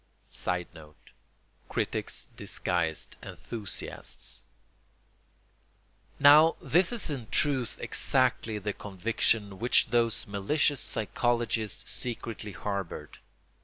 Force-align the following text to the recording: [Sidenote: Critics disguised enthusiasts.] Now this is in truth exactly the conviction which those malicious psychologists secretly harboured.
[Sidenote: 0.31 1.11
Critics 1.69 2.27
disguised 2.35 3.17
enthusiasts.] 3.21 4.45
Now 6.19 6.55
this 6.59 6.91
is 6.91 7.11
in 7.11 7.27
truth 7.27 7.77
exactly 7.79 8.57
the 8.57 8.73
conviction 8.73 9.59
which 9.59 9.91
those 9.91 10.25
malicious 10.25 10.79
psychologists 10.81 11.91
secretly 11.91 12.53
harboured. 12.53 13.19